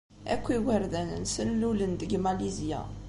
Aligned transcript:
Akk 0.33 0.45
igerdan-nsen 0.55 1.49
lulen-d 1.61 1.99
deg 2.01 2.11
Malizya. 2.23 2.81